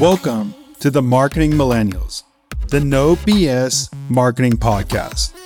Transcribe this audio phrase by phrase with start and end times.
[0.00, 2.22] Welcome to the Marketing Millennials,
[2.68, 5.38] the No BS Marketing Podcast.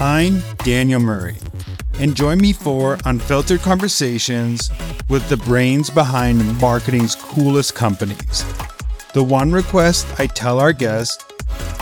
[0.00, 1.36] I'm Daniel Murray,
[2.00, 4.70] and join me for unfiltered conversations
[5.10, 8.46] with the brains behind marketing's coolest companies.
[9.12, 11.22] The one request I tell our guests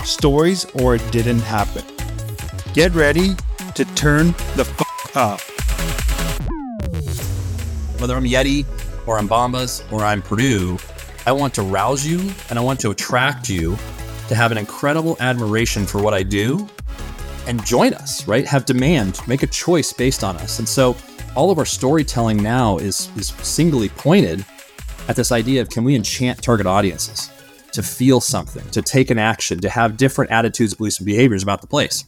[0.03, 1.85] stories or it didn't happen.
[2.73, 3.35] Get ready
[3.73, 5.39] to turn the f up.
[8.01, 8.65] Whether I'm Yeti
[9.07, 10.77] or I'm Bombas or I'm Purdue,
[11.27, 13.77] I want to rouse you and I want to attract you
[14.29, 16.69] to have an incredible admiration for what I do
[17.47, 18.45] and join us, right?
[18.45, 20.59] Have demand, make a choice based on us.
[20.59, 20.95] And so
[21.35, 24.45] all of our storytelling now is, is singly pointed
[25.09, 27.29] at this idea of can we enchant target audiences
[27.73, 31.59] to feel something, to take an action, to have different attitudes, beliefs, and behaviors about
[31.59, 32.05] the place.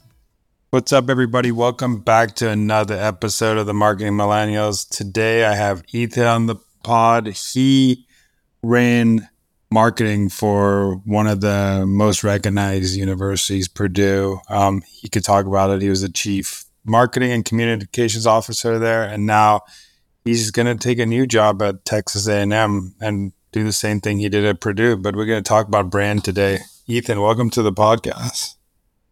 [0.69, 1.51] What's up, everybody?
[1.51, 4.87] Welcome back to another episode of the Marketing Millennials.
[4.87, 7.27] Today I have Ethan on the pod.
[7.27, 8.05] He
[8.61, 9.27] ran
[9.71, 14.39] marketing for one of the most recognized universities, Purdue.
[14.49, 15.81] Um, he could talk about it.
[15.81, 19.61] He was the chief marketing and communications officer there, and now
[20.25, 24.19] he's going to take a new job at Texas A&M and do the same thing
[24.19, 24.97] he did at Purdue.
[24.97, 26.59] But we're going to talk about brand today.
[26.87, 28.55] Ethan, welcome to the podcast.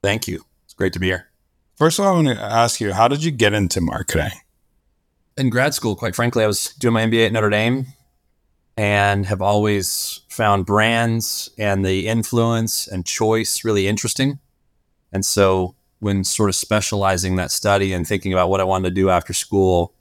[0.02, 0.44] Thank you.
[0.66, 1.28] It's great to be here.
[1.76, 4.32] First of all, I want to ask you, how did you get into marketing?
[5.38, 7.86] In grad school, quite frankly, I was doing my MBA at Notre Dame
[8.78, 14.40] and have always found brands and the influence and choice really interesting.
[15.12, 18.96] And so, when sort of specializing that study and thinking about what I wanted to
[18.96, 19.94] do after school,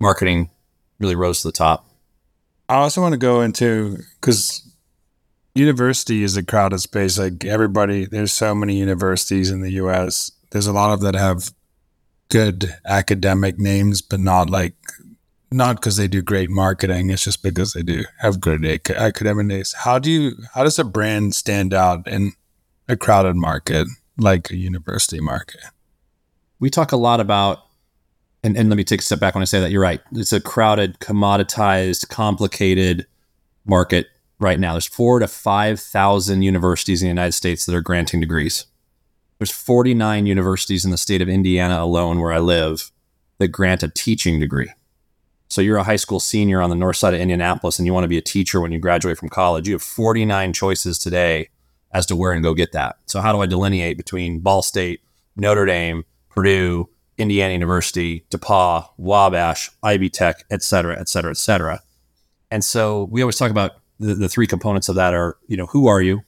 [0.00, 0.50] marketing
[0.98, 1.86] really rose to the top.
[2.70, 4.66] I also want to go into because
[5.54, 7.18] university is a crowded space.
[7.18, 11.50] Like everybody, there's so many universities in the US there's a lot of that have
[12.28, 14.76] good academic names, but not like
[15.52, 17.10] not because they do great marketing.
[17.10, 19.72] It's just because they do have good academic names.
[19.72, 20.32] How do you?
[20.54, 22.32] How does a brand stand out in
[22.88, 23.86] a crowded market
[24.18, 25.60] like a university market?
[26.58, 27.58] We talk a lot about,
[28.44, 29.70] and, and let me take a step back when I say that.
[29.70, 30.00] You're right.
[30.12, 33.06] It's a crowded, commoditized, complicated
[33.64, 34.06] market
[34.38, 34.72] right now.
[34.72, 38.66] There's four to five thousand universities in the United States that are granting degrees.
[39.38, 42.92] There's 49 universities in the state of Indiana alone where I live
[43.38, 44.70] that grant a teaching degree.
[45.52, 48.04] So you're a high school senior on the north side of Indianapolis and you want
[48.04, 49.68] to be a teacher when you graduate from college.
[49.68, 51.50] You have 49 choices today
[51.92, 52.96] as to where and go get that.
[53.04, 55.02] So how do I delineate between Ball State,
[55.36, 61.80] Notre Dame, Purdue, Indiana University, DePauw, Wabash, Ivy Tech, et cetera, et cetera, et cetera.
[62.50, 65.66] And so we always talk about the, the three components of that are, you know,
[65.66, 66.22] who are you?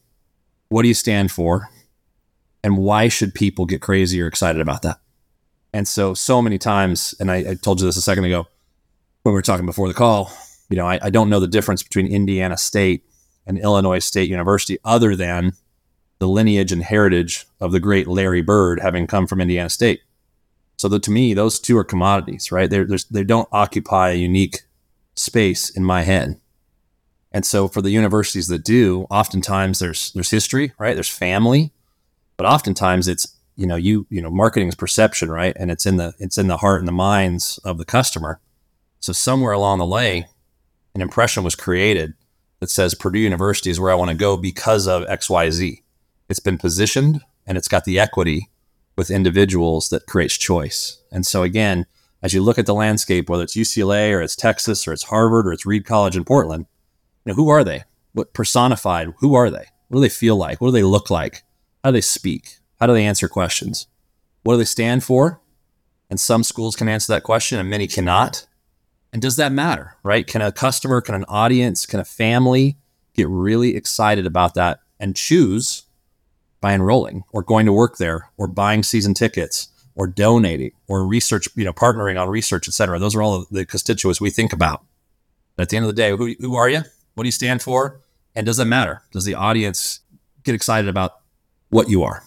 [0.68, 1.70] What do you stand for?
[2.62, 4.98] And why should people get crazy or excited about that?
[5.72, 8.48] And so, so many times, and I, I told you this a second ago
[9.24, 10.30] when we were talking before the call,
[10.68, 13.04] you know, I, I don't know the difference between Indiana State
[13.46, 15.52] and Illinois State University other than
[16.18, 20.02] the lineage and heritage of the great Larry Bird having come from Indiana State.
[20.76, 22.68] So that to me, those two are commodities, right?
[22.68, 24.60] They're, they don't occupy a unique
[25.14, 26.38] space in my head.
[27.32, 30.94] And so for the universities that do, oftentimes there's there's history, right?
[30.94, 31.72] There's family,
[32.36, 35.96] but oftentimes it's you know you you know marketing is perception right and it's in
[35.96, 38.40] the it's in the heart and the minds of the customer
[39.04, 40.26] so somewhere along the way
[40.94, 42.14] an impression was created
[42.60, 45.82] that says purdue university is where i want to go because of xyz
[46.28, 48.50] it's been positioned and it's got the equity
[48.96, 51.86] with individuals that creates choice and so again
[52.22, 55.46] as you look at the landscape whether it's ucla or it's texas or it's harvard
[55.46, 56.66] or it's reed college in portland
[57.24, 57.82] you know who are they
[58.12, 61.42] what personified who are they what do they feel like what do they look like
[61.84, 62.60] how do they speak?
[62.80, 63.88] How do they answer questions?
[64.42, 65.42] What do they stand for?
[66.08, 68.46] And some schools can answer that question and many cannot.
[69.14, 70.26] And does that matter, right?
[70.26, 72.76] Can a customer, can an audience, can a family
[73.14, 75.84] get really excited about that and choose
[76.60, 81.48] by enrolling or going to work there or buying season tickets or donating or research,
[81.54, 82.98] you know, partnering on research, et cetera?
[82.98, 84.84] Those are all the constituents we think about.
[85.56, 86.82] But at the end of the day, who, who are you?
[87.14, 88.00] What do you stand for?
[88.34, 89.02] And does that matter?
[89.12, 90.00] Does the audience
[90.42, 91.20] get excited about
[91.70, 92.22] what you are.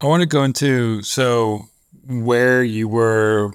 [0.00, 1.62] I want to go into so
[2.06, 3.52] where you were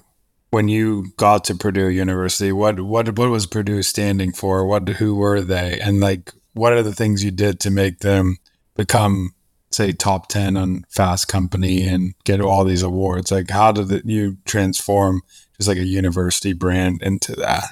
[0.54, 2.52] when you got to Purdue University.
[2.52, 4.64] What what what was Purdue standing for?
[4.64, 5.80] What who were they?
[5.80, 8.38] And like what are the things you did to make them
[8.76, 9.34] become
[9.72, 13.32] say top 10 on Fast Company and get all these awards?
[13.32, 15.22] Like how did it, you transform
[15.56, 17.64] just like a university brand into that?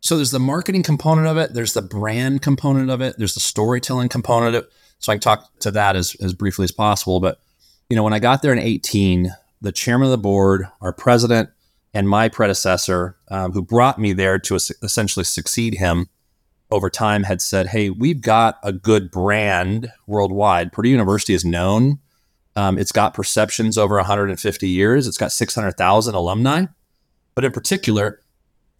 [0.00, 3.40] So there's the marketing component of it, there's the brand component of it, there's the
[3.40, 4.72] storytelling component of it.
[4.98, 7.20] So I can talk to that as, as briefly as possible.
[7.20, 7.40] But,
[7.88, 9.30] you know, when I got there in 18,
[9.60, 11.50] the chairman of the board, our president,
[11.92, 16.08] and my predecessor, um, who brought me there to essentially succeed him,
[16.70, 20.72] over time had said, hey, we've got a good brand worldwide.
[20.72, 21.98] Purdue University is known.
[22.56, 25.06] Um, it's got perceptions over 150 years.
[25.06, 26.66] It's got 600,000 alumni.
[27.34, 28.20] But in particular,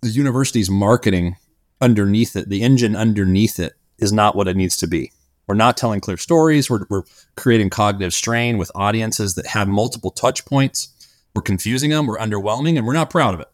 [0.03, 1.37] the university's marketing
[1.81, 5.13] underneath it, the engine underneath it, is not what it needs to be.
[5.47, 6.71] We're not telling clear stories.
[6.71, 7.03] We're, we're
[7.37, 10.89] creating cognitive strain with audiences that have multiple touch points.
[11.35, 12.07] We're confusing them.
[12.07, 13.49] We're underwhelming, and we're not proud of it.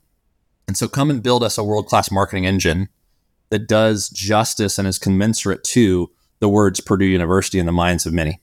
[0.67, 2.89] And so, come and build us a world class marketing engine
[3.51, 8.13] that does justice and is commensurate to the words Purdue University in the minds of
[8.13, 8.41] many.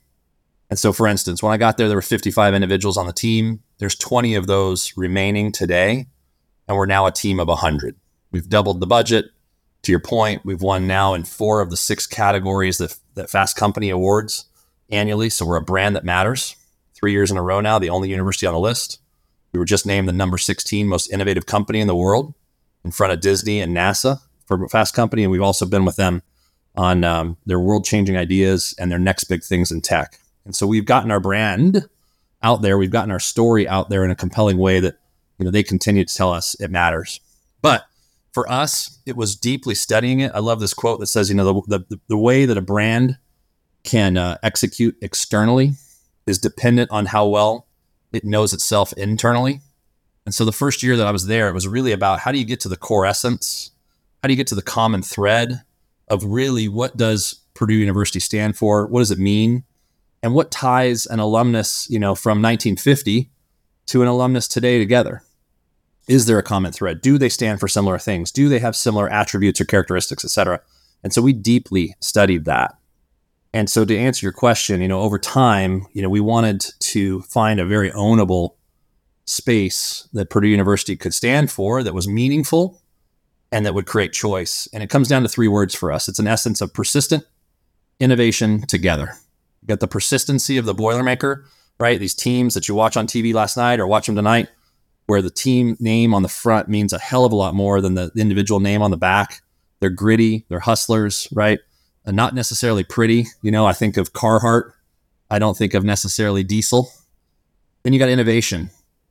[0.69, 3.62] And so, for instance, when I got there, there were 55 individuals on the team.
[3.77, 6.07] There's 20 of those remaining today,
[6.68, 7.95] and we're now a team of 100.
[8.31, 9.25] We've doubled the budget.
[9.83, 13.57] To your point, we've won now in four of the six categories that, that Fast
[13.57, 14.45] Company awards
[14.89, 15.30] annually.
[15.30, 16.56] So we're a brand that matters.
[16.95, 19.00] Three years in a row now, the only university on the list.
[19.53, 22.33] We were just named the number 16 most innovative company in the world
[22.83, 26.21] in front of Disney and NASA for Fast Company, and we've also been with them
[26.75, 30.19] on um, their world changing ideas and their next big things in tech.
[30.44, 31.88] And so we've gotten our brand
[32.41, 34.97] out there, we've gotten our story out there in a compelling way that
[35.38, 37.21] you know they continue to tell us it matters.
[37.61, 37.85] But
[38.33, 40.31] for us, it was deeply studying it.
[40.33, 43.17] I love this quote that says, you know, the the, the way that a brand
[43.83, 45.73] can uh, execute externally
[46.25, 47.67] is dependent on how well
[48.13, 49.62] it knows itself internally.
[50.25, 52.38] And so the first year that I was there, it was really about how do
[52.38, 53.71] you get to the core essence
[54.24, 55.63] how do you get to the common thread
[56.07, 58.88] of really what does Purdue University stand for?
[58.88, 59.65] What does it mean?
[60.24, 63.30] And what ties an alumnus, you know, from 1950
[63.88, 65.24] to an alumnus today together?
[66.07, 67.01] Is there a common thread?
[67.01, 68.31] Do they stand for similar things?
[68.31, 70.62] Do they have similar attributes or characteristics, et cetera?
[71.04, 72.77] And so we deeply studied that.
[73.53, 77.21] And so to answer your question, you know, over time, you know, we wanted to
[77.21, 78.55] find a very ownable
[79.25, 82.81] space that Purdue University could stand for that was meaningful
[83.51, 84.67] and that would create choice.
[84.73, 87.23] And it comes down to three words for us it's an essence of persistent
[88.00, 89.13] innovation together.
[89.61, 91.45] You got the persistency of the Boilermaker,
[91.79, 91.99] right?
[91.99, 94.49] These teams that you watch on TV last night or watch them tonight,
[95.06, 97.94] where the team name on the front means a hell of a lot more than
[97.94, 99.41] the individual name on the back.
[99.79, 101.59] They're gritty, they're hustlers, right?
[102.05, 103.27] And not necessarily pretty.
[103.41, 104.73] You know, I think of Carhartt.
[105.29, 106.91] I don't think of necessarily Diesel.
[107.83, 108.69] Then you got innovation.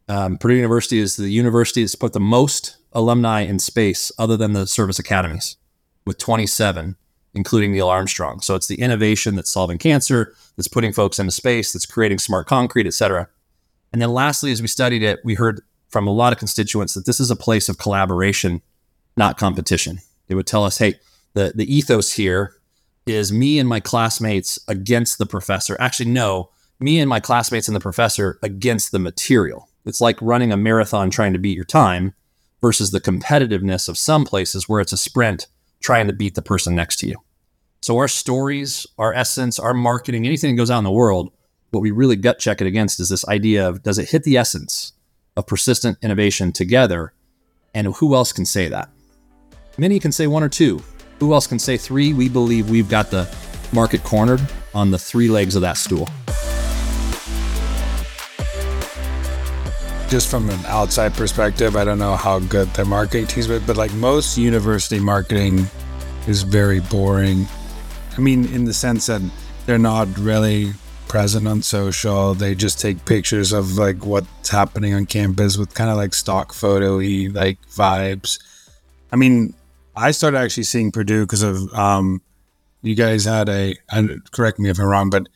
[0.09, 4.53] Um, Purdue University is the university that's put the most alumni in space other than
[4.53, 5.57] the service academies,
[6.05, 6.97] with 27,
[7.35, 8.41] including Neil Armstrong.
[8.41, 12.47] So it's the innovation that's solving cancer, that's putting folks into space, that's creating smart
[12.47, 13.29] concrete, et cetera.
[13.93, 17.07] And then lastly, as we studied it, we heard from a lot of constituents that
[17.07, 18.63] this is a place of collaboration,
[19.17, 19.99] not competition.
[20.27, 20.95] They would tell us, hey,
[21.35, 22.55] the, the ethos here
[23.07, 25.77] is me and my classmates against the professor.
[25.81, 29.69] Actually, no, me and my classmates and the professor against the material.
[29.85, 32.15] It's like running a marathon trying to beat your time
[32.61, 35.49] versus the competitiveness of some places where it's a sprint
[35.81, 37.17] trying to beat the person next to you.
[37.81, 41.33] So our stories, our essence, our marketing, anything that goes out in the world,
[41.73, 44.37] what we really gut check it against is this idea of does it hit the
[44.37, 44.93] essence
[45.37, 47.13] of persistent innovation together?
[47.75, 48.91] And who else can say that?
[49.79, 50.83] Many can say one or two.
[51.23, 52.13] Who else can say three?
[52.13, 53.33] We believe we've got the
[53.73, 54.41] market cornered
[54.75, 56.09] on the three legs of that stool.
[60.09, 63.77] just from an outside perspective, I don't know how good their marketing teams, but but
[63.77, 65.69] like most university marketing
[66.27, 67.47] is very boring.
[68.19, 69.23] I mean, in the sense that
[69.65, 70.73] they're not really
[71.07, 72.35] present on social.
[72.35, 76.53] They just take pictures of like what's happening on campus with kind of like stock
[76.53, 78.41] photo-y like vibes.
[79.13, 79.55] I mean,
[79.95, 82.23] I started actually seeing Purdue because of um,
[82.83, 83.75] you guys had a.
[84.33, 85.29] Correct me if I'm wrong, but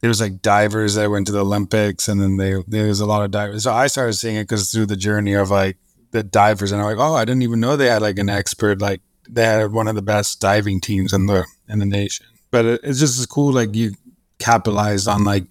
[0.00, 3.06] there was like divers that went to the Olympics, and then they there was a
[3.06, 3.64] lot of divers.
[3.64, 5.76] So I started seeing it because through the journey of like
[6.12, 8.80] the divers, and I'm like, oh, I didn't even know they had like an expert.
[8.80, 12.26] Like they had one of the best diving teams in the in the nation.
[12.50, 13.52] But it, it's just as cool.
[13.52, 13.92] Like you
[14.38, 15.46] capitalized on like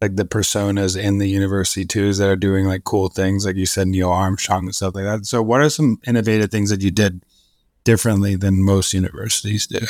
[0.00, 3.66] like the personas in the university too that are doing like cool things, like you
[3.66, 5.24] said, Neil Armstrong and stuff like that.
[5.24, 7.24] So, what are some innovative things that you did
[7.84, 9.86] differently than most universities do?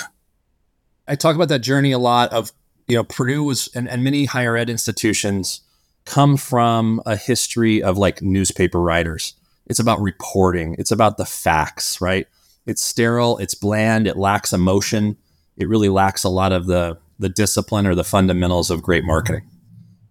[1.07, 2.53] I talk about that journey a lot of
[2.87, 5.63] you know, Purdue was, and, and many higher ed institutions
[6.05, 9.35] come from a history of like newspaper writers.
[9.67, 12.27] It's about reporting, it's about the facts, right?
[12.67, 15.17] It's sterile, it's bland, it lacks emotion.
[15.57, 19.49] It really lacks a lot of the, the discipline or the fundamentals of great marketing.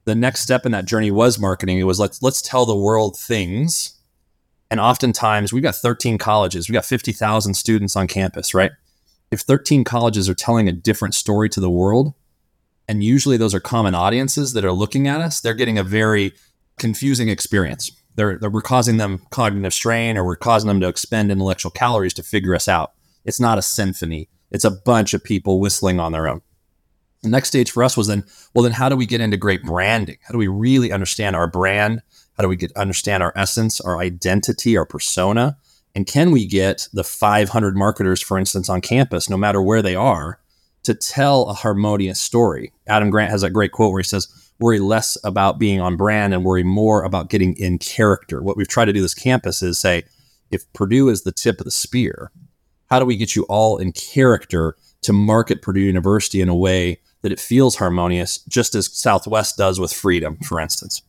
[0.05, 1.79] The next step in that journey was marketing.
[1.79, 3.93] It was let's let's tell the world things.
[4.73, 8.71] And oftentimes we've got 13 colleges, we've got 50,000 students on campus, right?
[9.29, 12.15] If 13 colleges are telling a different story to the world,
[12.87, 16.33] and usually those are common audiences that are looking at us, they're getting a very
[16.79, 17.91] confusing experience.
[18.15, 22.15] They're, they're, we're causing them cognitive strain or we're causing them to expend intellectual calories
[22.15, 22.93] to figure us out.
[23.25, 24.27] It's not a symphony.
[24.49, 26.41] It's a bunch of people whistling on their own.
[27.21, 28.23] The next stage for us was then,
[28.55, 30.17] well, then how do we get into great branding?
[30.23, 32.01] How do we really understand our brand?
[32.37, 35.57] How do we get understand our essence, our identity, our persona?
[35.95, 39.95] And can we get the 500 marketers, for instance, on campus, no matter where they
[39.95, 40.39] are,
[40.83, 42.73] to tell a harmonious story?
[42.87, 44.27] Adam Grant has a great quote where he says,
[44.59, 48.41] worry less about being on brand and worry more about getting in character.
[48.41, 50.03] What we've tried to do this campus is say,
[50.51, 52.31] if Purdue is the tip of the spear,
[52.89, 56.99] how do we get you all in character to market Purdue University in a way
[57.21, 61.01] that it feels harmonious, just as Southwest does with freedom, for instance?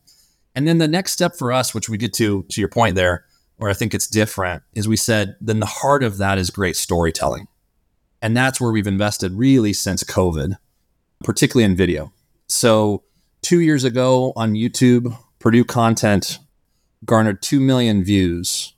[0.55, 3.25] And then the next step for us, which we get to, to your point there,
[3.57, 6.75] where I think it's different, is we said, then the heart of that is great
[6.75, 7.47] storytelling.
[8.21, 10.57] And that's where we've invested really since COVID,
[11.23, 12.11] particularly in video.
[12.47, 13.03] So,
[13.41, 16.39] two years ago on YouTube, Purdue content
[17.05, 18.73] garnered 2 million views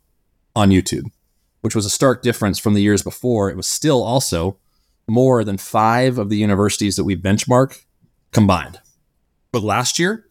[0.55, 1.05] on YouTube,
[1.61, 3.49] which was a stark difference from the years before.
[3.49, 4.57] It was still also
[5.07, 7.83] more than five of the universities that we benchmark
[8.31, 8.81] combined.
[9.51, 10.26] But last year,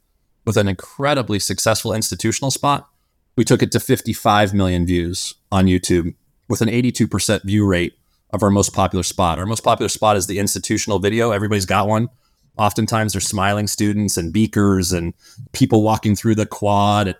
[0.46, 2.88] with an incredibly successful institutional spot,
[3.36, 6.14] we took it to 55 million views on YouTube
[6.48, 7.98] with an 82% view rate
[8.30, 9.38] of our most popular spot.
[9.38, 11.32] Our most popular spot is the institutional video.
[11.32, 12.08] Everybody's got one.
[12.56, 15.12] Oftentimes there's smiling students and beakers and
[15.52, 17.16] people walking through the quad.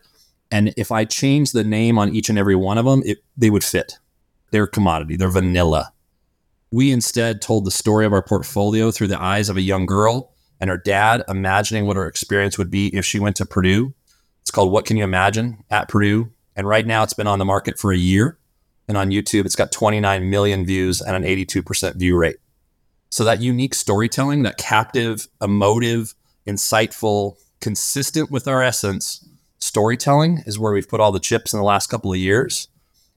[0.50, 3.50] And if I change the name on each and every one of them, it, they
[3.50, 3.98] would fit.
[4.52, 5.92] They're commodity, they're vanilla.
[6.70, 10.32] We instead told the story of our portfolio through the eyes of a young girl
[10.60, 13.94] and her dad, imagining what her experience would be if she went to Purdue
[14.46, 16.30] it's called What Can You Imagine at Purdue.
[16.54, 18.38] And right now it's been on the market for a year.
[18.86, 22.36] And on YouTube, it's got 29 million views and an 82% view rate.
[23.10, 26.14] So that unique storytelling, that captive, emotive,
[26.46, 31.64] insightful, consistent with our essence storytelling is where we've put all the chips in the
[31.64, 32.68] last couple of years.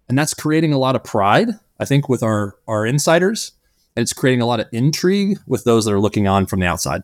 [0.08, 3.52] And that's creating a lot of pride, I think, with our, our insiders.
[3.96, 6.66] And it's creating a lot of intrigue with those that are looking on from the
[6.66, 7.04] outside.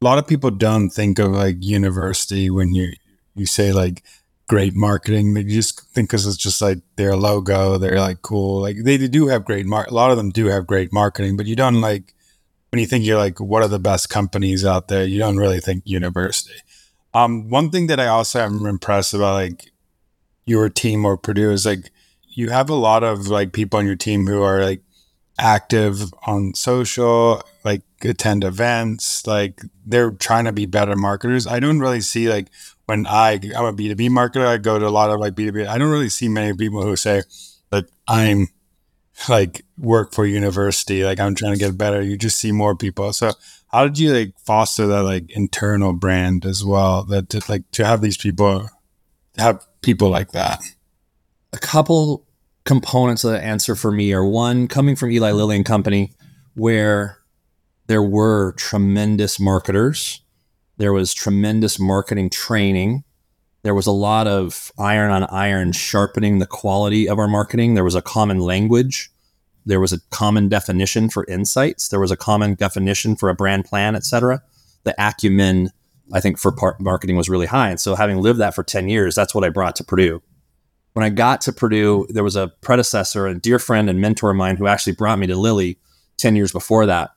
[0.00, 2.92] A lot of people don't think of like university when you
[3.34, 4.02] you say like
[4.46, 5.34] great marketing.
[5.34, 8.60] They just think because it's just like their logo, they're like cool.
[8.60, 9.86] Like they do have great mar.
[9.88, 12.14] A lot of them do have great marketing, but you don't like
[12.70, 15.04] when you think you're like what are the best companies out there.
[15.04, 16.60] You don't really think university.
[17.14, 19.70] Um, one thing that I also am impressed about like
[20.44, 21.90] your team or Purdue is like
[22.28, 24.82] you have a lot of like people on your team who are like
[25.38, 31.46] active on social, like attend events, like they're trying to be better marketers.
[31.46, 32.48] I don't really see like
[32.86, 35.66] when I I'm a B2B marketer, I go to a lot of like B2B.
[35.66, 37.22] I don't really see many people who say
[37.70, 38.48] that I'm
[39.28, 42.02] like work for university, like I'm trying to get better.
[42.02, 43.12] You just see more people.
[43.12, 43.32] So
[43.68, 47.04] how did you like foster that like internal brand as well?
[47.04, 48.68] That to, like to have these people
[49.36, 50.60] have people like that.
[51.52, 52.26] A couple
[52.64, 56.12] components of the answer for me are one coming from Eli Lilly and Company,
[56.54, 57.18] where
[57.86, 60.22] there were tremendous marketers
[60.78, 63.04] there was tremendous marketing training.
[63.62, 67.74] There was a lot of iron on iron sharpening the quality of our marketing.
[67.74, 69.10] There was a common language.
[69.64, 71.88] There was a common definition for insights.
[71.88, 74.42] There was a common definition for a brand plan, et cetera.
[74.84, 75.70] The acumen,
[76.12, 77.70] I think, for part marketing was really high.
[77.70, 80.22] And so, having lived that for 10 years, that's what I brought to Purdue.
[80.92, 84.36] When I got to Purdue, there was a predecessor, a dear friend and mentor of
[84.36, 85.78] mine who actually brought me to Lilly
[86.18, 87.10] 10 years before that.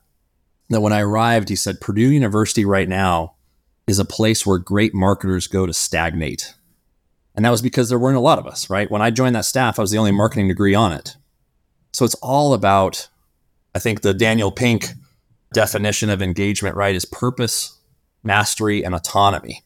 [0.70, 3.34] That when I arrived, he said, Purdue University right now
[3.86, 6.54] is a place where great marketers go to stagnate.
[7.34, 8.90] And that was because there weren't a lot of us, right?
[8.90, 11.16] When I joined that staff, I was the only marketing degree on it.
[11.92, 13.08] So it's all about,
[13.74, 14.92] I think the Daniel Pink
[15.52, 17.78] definition of engagement, right, is purpose,
[18.22, 19.64] mastery, and autonomy.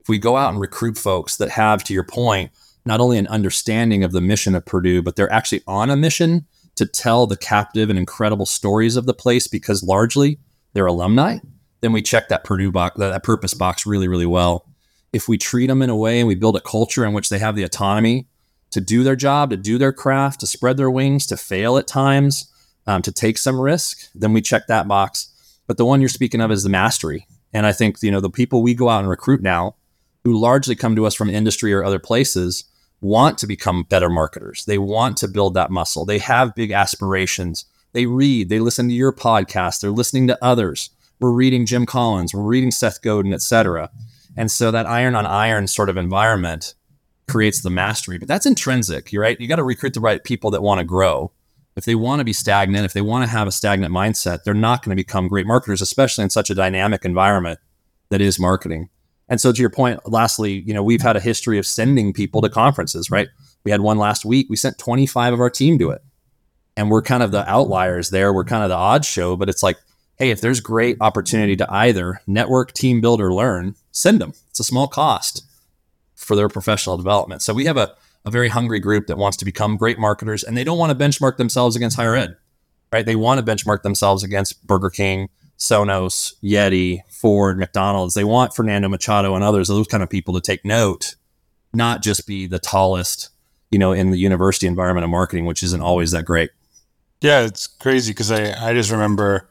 [0.00, 2.50] If we go out and recruit folks that have, to your point,
[2.84, 6.46] not only an understanding of the mission of Purdue, but they're actually on a mission
[6.76, 10.38] to tell the captive and incredible stories of the place because largely
[10.72, 11.38] they're alumni
[11.80, 14.66] then we check that Purdue box, that, that purpose box really, really well.
[15.12, 17.38] If we treat them in a way and we build a culture in which they
[17.38, 18.26] have the autonomy
[18.70, 21.86] to do their job, to do their craft, to spread their wings, to fail at
[21.86, 22.52] times,
[22.86, 25.32] um, to take some risk, then we check that box.
[25.66, 27.26] But the one you're speaking of is the mastery.
[27.52, 29.76] And I think, you know, the people we go out and recruit now
[30.24, 32.64] who largely come to us from industry or other places
[33.06, 34.64] want to become better marketers.
[34.64, 36.04] They want to build that muscle.
[36.04, 37.64] They have big aspirations.
[37.92, 42.34] They read, they listen to your podcast, they're listening to others we're reading Jim Collins,
[42.34, 43.90] we're reading Seth Godin, etc.
[44.36, 46.74] And so that iron on iron sort of environment
[47.28, 48.18] creates the mastery.
[48.18, 49.40] But that's intrinsic, right.
[49.40, 51.32] You got to recruit the right people that want to grow.
[51.74, 54.54] If they want to be stagnant, if they want to have a stagnant mindset, they're
[54.54, 57.58] not going to become great marketers, especially in such a dynamic environment
[58.08, 58.88] that is marketing.
[59.28, 62.40] And so to your point, lastly, you know, we've had a history of sending people
[62.42, 63.28] to conferences, right?
[63.64, 64.46] We had one last week.
[64.48, 66.02] We sent 25 of our team to it.
[66.76, 68.32] and we're kind of the outliers there.
[68.32, 69.78] We're kind of the odd show, but it's like,
[70.18, 74.32] hey, if there's great opportunity to either network, team build, or learn, send them.
[74.50, 75.44] It's a small cost
[76.14, 77.42] for their professional development.
[77.42, 80.56] So we have a, a very hungry group that wants to become great marketers and
[80.56, 82.36] they don't want to benchmark themselves against higher ed,
[82.92, 83.06] right?
[83.06, 85.28] They want to benchmark themselves against Burger King,
[85.58, 88.14] Sonos, Yeti, Ford, McDonald's.
[88.14, 91.14] They want Fernando Machado and others, those kind of people to take note,
[91.72, 93.30] not just be the tallest,
[93.70, 96.50] you know, in the university environment of marketing, which isn't always that great.
[97.20, 99.48] Yeah, it's crazy because I, I just remember,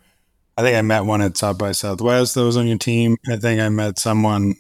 [0.58, 3.18] I think I met one at South by Southwest that was on your team.
[3.28, 4.56] I think I met someone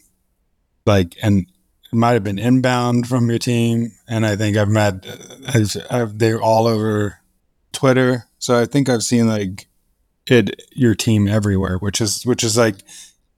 [0.85, 1.45] like, and
[1.91, 3.91] it might have been inbound from your team.
[4.07, 5.05] And I think I've met,
[5.47, 7.19] I've, I've, they're all over
[7.71, 8.25] Twitter.
[8.39, 9.67] So I think I've seen like
[10.31, 12.75] it, your team everywhere, which is, which is like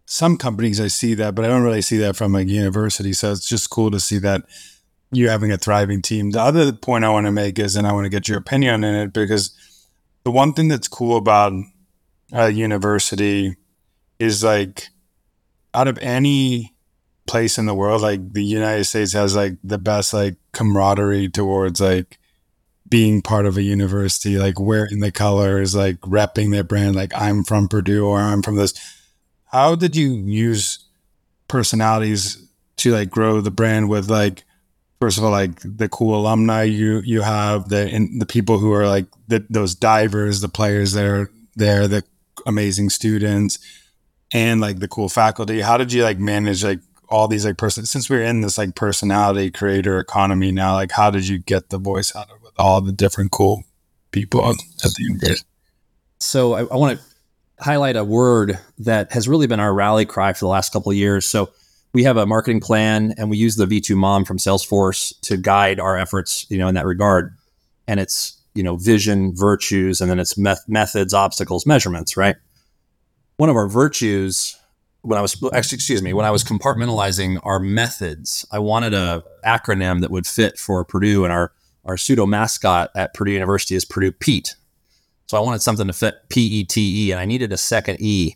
[0.05, 3.13] some companies I see that, but I don't really see that from like university.
[3.13, 4.43] So it's just cool to see that
[5.11, 6.31] you having a thriving team.
[6.31, 8.83] The other point I want to make is, and I want to get your opinion
[8.83, 9.53] in it because
[10.23, 11.53] the one thing that's cool about
[12.33, 13.55] a university
[14.19, 14.89] is like
[15.73, 16.73] out of any
[17.27, 21.79] place in the world, like the United States has like the best like camaraderie towards
[21.79, 22.17] like
[22.89, 27.43] being part of a university, like wearing the colors, like repping their brand, like I'm
[27.43, 28.73] from Purdue or I'm from this.
[29.45, 30.85] How did you use
[31.47, 34.43] personalities to like grow the brand with like
[34.99, 38.87] first of all like the cool alumni you you have the the people who are
[38.87, 42.03] like the, those divers the players that are there the
[42.45, 43.59] amazing students
[44.33, 46.79] and like the cool faculty how did you like manage like
[47.09, 51.09] all these like person since we're in this like personality creator economy now like how
[51.09, 53.63] did you get the voice out of all the different cool
[54.11, 55.45] people at the university
[56.19, 57.05] so i, I want to
[57.63, 60.97] highlight a word that has really been our rally cry for the last couple of
[60.97, 61.49] years so
[61.93, 65.97] we have a marketing plan and we use the V2MOM from Salesforce to guide our
[65.97, 67.35] efforts, you know, in that regard.
[67.87, 72.35] And it's, you know, vision, virtues, and then it's met- methods, obstacles, measurements, right?
[73.37, 74.55] One of our virtues
[75.01, 79.23] when I was actually, excuse me, when I was compartmentalizing our methods, I wanted a
[79.45, 81.53] acronym that would fit for Purdue and our
[81.87, 84.55] our pseudo mascot at Purdue University is Purdue Pete.
[85.25, 87.97] So I wanted something to fit P E T E and I needed a second
[87.99, 88.35] E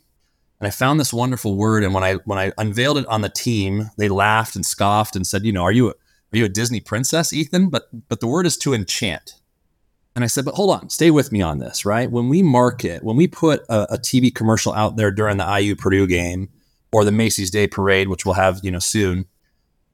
[0.62, 1.84] and I found this wonderful word.
[1.84, 5.26] And when I when I unveiled it on the team, they laughed and scoffed and
[5.26, 8.28] said, "You know, are you a, are you a Disney princess, Ethan?" But but the
[8.28, 9.34] word is to enchant.
[10.16, 12.12] And I said, "But hold on, stay with me on this, right?
[12.12, 15.76] When we market, when we put a, a TV commercial out there during the IU
[15.76, 16.50] Purdue game
[16.92, 19.26] or the Macy's Day Parade, which we'll have you know soon,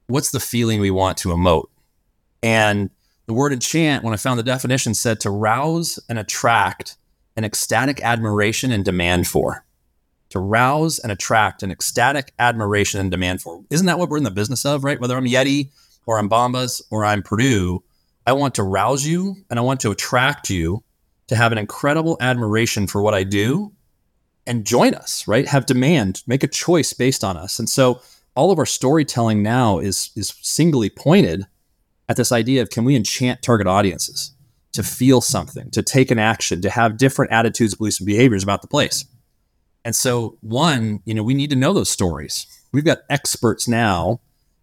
[0.07, 1.69] what's the feeling we want to emote?"
[2.43, 2.89] And
[3.27, 6.95] the word enchant, when I found the definition, said to rouse and attract
[7.35, 9.65] an ecstatic admiration and demand for
[10.29, 13.63] to rouse and attract an ecstatic admiration and demand for.
[13.69, 14.99] Isn't that what we're in the business of, right?
[14.99, 15.69] Whether I'm Yeti
[16.05, 17.83] or I'm Bombas or I'm Purdue,
[18.25, 20.83] I want to rouse you and I want to attract you
[21.27, 23.71] to have an incredible admiration for what I do
[24.45, 25.47] and join us, right?
[25.47, 27.59] Have demand, make a choice based on us.
[27.59, 28.01] And so
[28.35, 31.45] all of our storytelling now is is singly pointed
[32.09, 34.31] at this idea of can we enchant target audiences
[34.73, 38.61] to feel something, to take an action, to have different attitudes, beliefs, and behaviors about
[38.61, 39.05] the place.
[39.83, 42.45] And so, one, you know, we need to know those stories.
[42.71, 44.19] We've got experts now.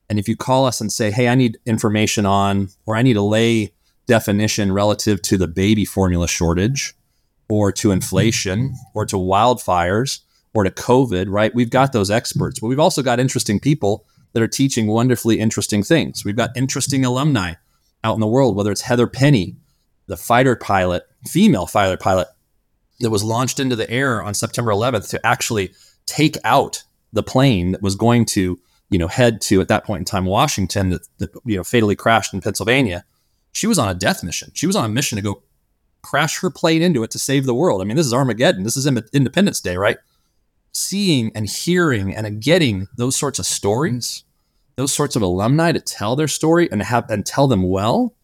[0.08, 3.16] And if you call us and say, hey, I need information on, or I need
[3.16, 3.72] a lay
[4.06, 6.94] definition relative to the baby formula shortage,
[7.48, 10.20] or to inflation, or to wildfires,
[10.54, 11.54] or to COVID, right?
[11.54, 15.82] We've got those experts, but we've also got interesting people that are teaching wonderfully interesting
[15.82, 16.24] things.
[16.24, 17.54] We've got interesting alumni
[18.04, 19.56] out in the world, whether it's Heather Penney,
[20.06, 22.28] the fighter pilot, female fighter pilot
[23.00, 25.72] that was launched into the air on September 11th to actually
[26.06, 30.00] take out the plane that was going to, you know, head to at that point
[30.00, 33.04] in time Washington that, that you know fatally crashed in Pennsylvania.
[33.52, 34.50] She was on a death mission.
[34.54, 35.42] She was on a mission to go
[36.02, 37.80] crash her plane into it to save the world.
[37.80, 38.64] I mean, this is Armageddon.
[38.64, 39.96] This is Independence Day, right?
[40.72, 44.23] Seeing and hearing and getting those sorts of stories,
[44.76, 48.14] those sorts of alumni to tell their story and have and tell them well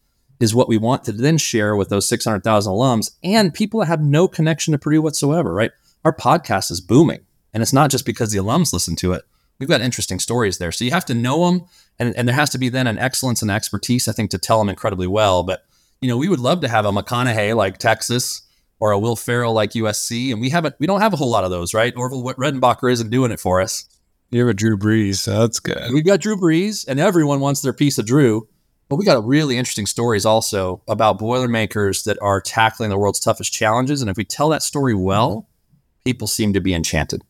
[0.40, 4.00] is what we want to then share with those 600,000 alums and people that have
[4.00, 5.70] no connection to Purdue whatsoever, right?
[6.04, 7.20] Our podcast is booming.
[7.52, 9.24] And it's not just because the alums listen to it.
[9.58, 10.72] We've got interesting stories there.
[10.72, 11.66] So you have to know them.
[11.98, 14.58] And, and there has to be then an excellence and expertise, I think, to tell
[14.58, 15.42] them incredibly well.
[15.42, 15.64] But,
[16.00, 18.42] you know, we would love to have a McConaughey like Texas
[18.78, 20.32] or a Will Ferrell like USC.
[20.32, 21.94] And we haven't, we don't have a whole lot of those, right?
[21.94, 23.84] Orville Redenbacher isn't doing it for us.
[24.30, 25.92] You have a Drew Brees, so that's good.
[25.92, 28.48] We've got Drew Brees, and everyone wants their piece of Drew.
[28.88, 33.52] But we got really interesting stories also about Boilermakers that are tackling the world's toughest
[33.52, 34.00] challenges.
[34.00, 35.48] And if we tell that story well,
[36.04, 37.22] people seem to be enchanted.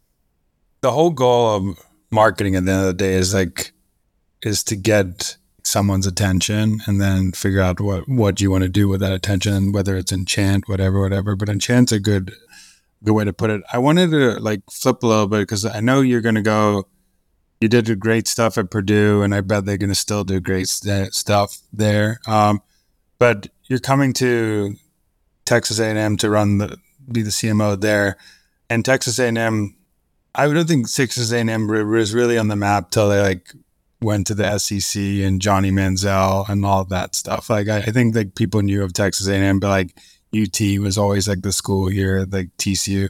[0.80, 3.72] The whole goal of marketing at the end of the day is like
[4.42, 8.88] is to get someone's attention and then figure out what what you want to do
[8.88, 11.36] with that attention, whether it's enchant, whatever, whatever.
[11.36, 12.32] But enchant's a good
[13.04, 13.62] good way to put it.
[13.72, 16.86] I wanted to like flip a little bit because I know you're going to go.
[17.60, 20.68] You did great stuff at Purdue, and I bet they're going to still do great
[20.68, 22.18] st- stuff there.
[22.26, 22.62] Um,
[23.18, 24.76] but you're coming to
[25.44, 26.78] Texas A&M to run the
[27.10, 28.16] be the CMO there,
[28.68, 29.76] and Texas A&M.
[30.34, 33.52] I don't think Texas A&M was really on the map till they like
[34.00, 37.50] went to the SEC and Johnny Manziel and all that stuff.
[37.50, 39.96] Like I, I think like people knew of Texas A&M, but like
[40.35, 43.09] UT was always like the school here, like TCU.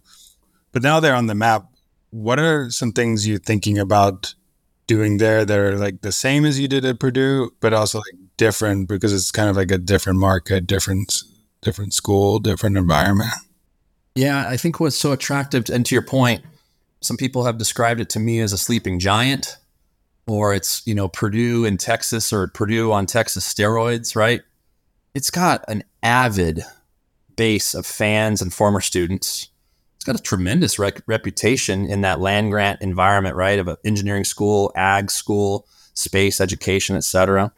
[0.73, 1.67] But now they're on the map.
[2.11, 4.35] What are some things you're thinking about
[4.87, 8.21] doing there that are like the same as you did at Purdue, but also like
[8.37, 11.23] different because it's kind of like a different market, different
[11.63, 13.31] different school, different environment.
[14.15, 16.43] Yeah, I think what's so attractive, and to your point,
[17.01, 19.59] some people have described it to me as a sleeping giant,
[20.27, 24.43] or it's you know Purdue in Texas or Purdue on Texas steroids, right?
[25.15, 26.65] It's got an avid
[27.41, 29.49] base of fans and former students.
[29.97, 33.59] It's got a tremendous rec- reputation in that land grant environment, right?
[33.59, 37.51] Of an engineering school, ag school, space education, et cetera.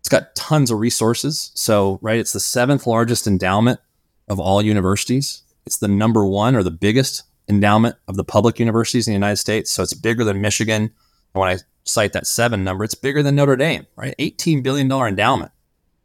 [0.00, 1.52] It's got tons of resources.
[1.54, 3.78] So, right, it's the seventh largest endowment
[4.26, 5.42] of all universities.
[5.66, 9.36] It's the number one or the biggest endowment of the public universities in the United
[9.36, 9.70] States.
[9.70, 10.82] So it's bigger than Michigan.
[10.82, 14.16] And when I cite that seven number, it's bigger than Notre Dame, right?
[14.18, 15.52] $18 billion endowment.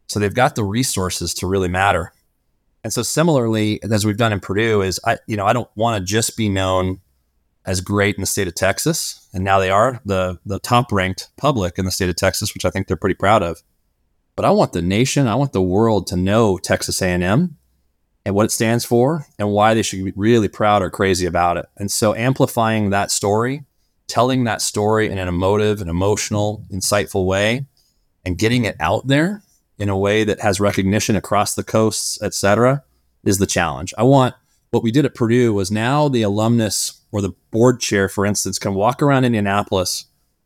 [0.06, 2.14] So they've got the resources to really matter.
[2.84, 6.00] And so similarly, as we've done in Purdue, is I, you know, I don't want
[6.00, 7.00] to just be known
[7.66, 11.30] as great in the state of Texas, and now they are the the top ranked
[11.38, 13.62] public in the state of Texas, which I think they're pretty proud of.
[14.36, 17.58] But I want the nation, I want the world to know Texas A&M
[18.26, 21.58] and what it stands for and why they should be really proud or crazy about
[21.58, 21.66] it.
[21.78, 23.66] And so amplifying that story,
[24.08, 27.66] telling that story in an emotive and emotional, insightful way,
[28.26, 29.44] and getting it out there
[29.82, 32.84] in a way that has recognition across the coasts, et cetera,
[33.24, 33.96] is the challenge.
[33.98, 34.36] I want
[34.70, 38.60] what we did at Purdue was now the alumnus or the board chair, for instance,
[38.60, 40.06] can walk around Indianapolis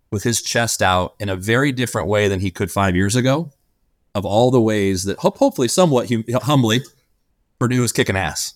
[0.10, 3.52] with his chest out in a very different way than he could five years ago.
[4.16, 6.82] Of all the ways that hope, hopefully, somewhat hum- humbly,
[7.60, 8.54] Purdue is kicking ass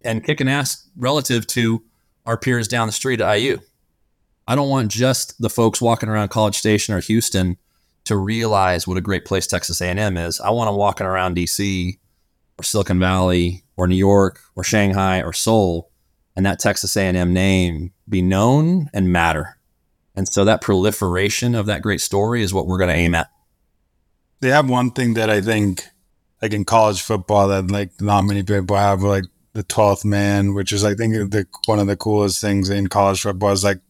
[0.00, 1.84] and kicking ass relative to
[2.24, 3.58] our peers down the street at IU.
[4.48, 7.58] I don't want just the folks walking around College Station or Houston
[8.04, 10.40] to realize what a great place Texas A&M is.
[10.40, 11.98] I want them walking around DC
[12.58, 15.90] or Silicon Valley or New York or Shanghai or Seoul
[16.36, 19.58] and that Texas A&M name be known and matter.
[20.14, 23.28] And so that proliferation of that great story is what we're going to aim at.
[24.40, 25.86] They have one thing that I think
[26.42, 30.72] like in college football that like not many people have like the 12th man, which
[30.72, 33.80] is I think the one of the coolest things in college football is like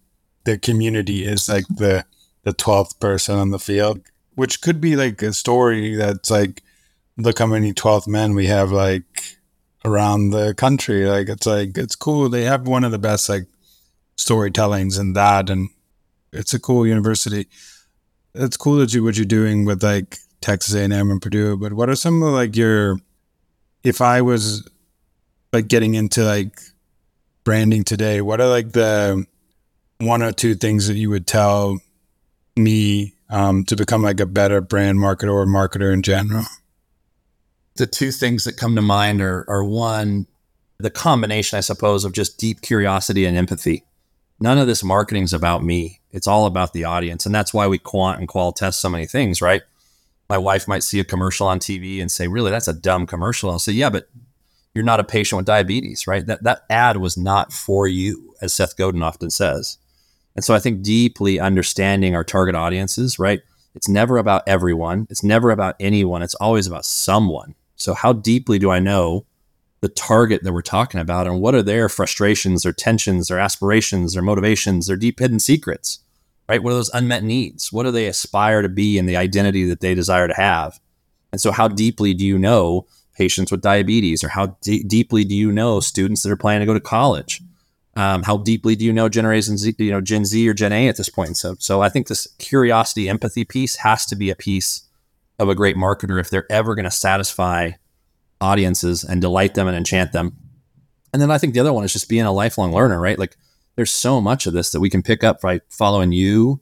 [0.45, 2.05] the community is like the
[2.45, 4.01] the 12th person on the field,
[4.35, 6.63] which could be like a story that's like,
[7.17, 9.39] look how many 12th men we have like
[9.85, 11.05] around the country.
[11.07, 12.29] Like, it's like, it's cool.
[12.29, 13.47] They have one of the best like
[14.17, 15.51] storytellings in that.
[15.51, 15.69] And
[16.33, 17.47] it's a cool university.
[18.35, 21.89] It's cool that you, what you're doing with like Texas A&M and Purdue, but what
[21.89, 22.99] are some of like your,
[23.85, 24.69] if I was
[25.53, 26.59] like getting into like
[27.45, 29.25] branding today, what are like the
[29.99, 31.79] one or two things that you would tell
[32.57, 36.45] me um, to become like a better brand marketer or marketer in general?
[37.77, 40.27] The two things that come to mind are, are one,
[40.79, 43.85] the combination, I suppose, of just deep curiosity and empathy.
[44.41, 46.01] None of this marketing is about me.
[46.11, 47.25] It's all about the audience.
[47.25, 49.63] And that's why we quant and qual test so many things, right?
[50.29, 53.51] My wife might see a commercial on TV and say, really, that's a dumb commercial.
[53.51, 54.09] I'll say, yeah, but
[54.75, 56.27] you're not a patient with diabetes, right?
[56.27, 59.79] That, that ad was not for you, as Seth Godin often says.
[60.35, 63.41] And so I think deeply understanding our target audiences, right?
[63.75, 65.07] It's never about everyone.
[65.11, 66.23] It's never about anyone.
[66.23, 67.55] It's always about someone.
[67.77, 69.27] So how deeply do I know
[69.81, 74.17] the target that we're talking about and what are their frustrations or tensions or aspirations
[74.17, 76.01] or motivations or deep hidden secrets?
[76.49, 76.63] Right?
[76.63, 77.73] What are those unmet needs?
[77.73, 80.79] What do they aspire to be in the identity that they desire to have?
[81.33, 85.35] And so how deeply do you know patients with diabetes or how d- deeply do
[85.35, 87.43] you know students that are planning to go to college?
[87.95, 90.89] Um, how deeply do you know Generation Z, you know, Gen Z or Gen A
[90.89, 91.37] at this point?
[91.37, 94.89] So, so I think this curiosity, empathy piece has to be a piece
[95.39, 97.73] of a great marketer if they're ever going to satisfy
[98.41, 100.37] audiences and delight them and enchant them.
[101.13, 103.19] And then I think the other one is just being a lifelong learner, right?
[103.19, 103.37] Like
[103.77, 106.61] there's so much of this that we can pick up by following you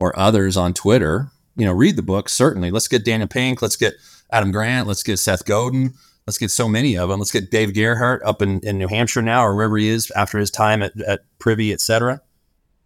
[0.00, 1.30] or others on Twitter.
[1.56, 2.70] You know, read the book, certainly.
[2.70, 3.62] Let's get Daniel Pink.
[3.62, 3.94] Let's get
[4.30, 4.88] Adam Grant.
[4.88, 5.94] Let's get Seth Godin.
[6.26, 7.18] Let's get so many of them.
[7.18, 10.38] Let's get Dave Gerhardt up in, in New Hampshire now or wherever he is after
[10.38, 12.20] his time at, at Privy, et cetera.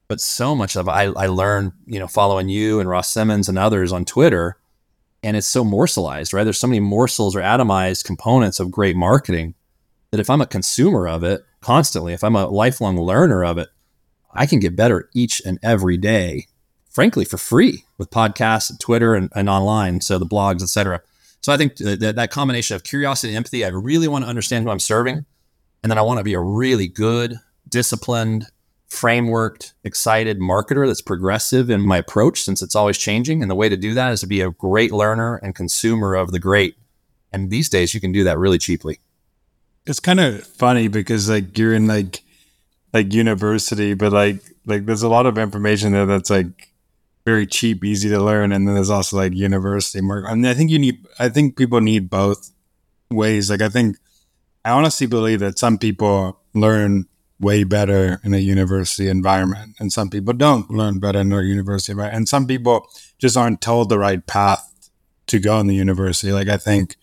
[0.08, 3.58] But so much of I, I learned, you know, following you and Ross Simmonds and
[3.58, 4.56] others on Twitter
[5.26, 6.44] and it's so morselized, right?
[6.44, 9.54] There's so many morsels or atomized components of great marketing
[10.12, 13.68] that if I'm a consumer of it constantly, if I'm a lifelong learner of it,
[14.32, 16.46] I can get better each and every day,
[16.88, 20.00] frankly, for free with podcasts and Twitter and, and online.
[20.00, 21.02] So the blogs, etc.
[21.40, 24.64] So I think that, that combination of curiosity and empathy, I really want to understand
[24.64, 25.24] who I'm serving.
[25.82, 28.46] And then I want to be a really good, disciplined,
[28.90, 33.42] frameworked, excited marketer that's progressive in my approach since it's always changing.
[33.42, 36.32] And the way to do that is to be a great learner and consumer of
[36.32, 36.76] the great.
[37.32, 39.00] And these days you can do that really cheaply.
[39.86, 42.22] It's kind of funny because like you're in like
[42.92, 46.72] like university, but like like there's a lot of information there that's like
[47.26, 50.30] very cheap, easy to learn, and then there's also like university market.
[50.30, 51.04] I mean, I think you need.
[51.18, 52.52] I think people need both
[53.10, 53.50] ways.
[53.50, 53.96] Like I think
[54.64, 57.06] I honestly believe that some people learn
[57.38, 61.92] way better in a university environment, and some people don't learn better in a university
[61.92, 64.90] environment, and some people just aren't told the right path
[65.26, 66.32] to go in the university.
[66.32, 66.96] Like I think,